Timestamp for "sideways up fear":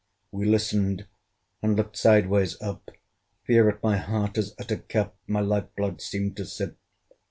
1.95-3.69